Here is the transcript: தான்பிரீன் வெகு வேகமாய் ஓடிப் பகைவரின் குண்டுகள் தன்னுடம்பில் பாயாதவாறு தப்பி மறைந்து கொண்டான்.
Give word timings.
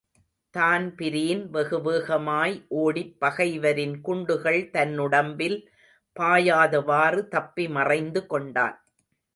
தான்பிரீன் 0.55 1.49
வெகு 1.49 1.81
வேகமாய் 1.81 2.55
ஓடிப் 2.77 3.13
பகைவரின் 3.19 4.01
குண்டுகள் 4.01 4.69
தன்னுடம்பில் 4.73 5.57
பாயாதவாறு 6.15 7.27
தப்பி 7.27 7.67
மறைந்து 7.69 8.23
கொண்டான். 8.25 8.77